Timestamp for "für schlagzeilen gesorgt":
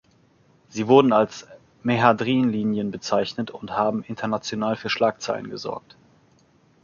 4.75-5.95